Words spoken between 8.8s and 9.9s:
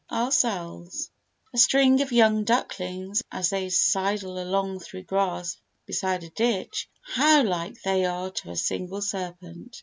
serpent!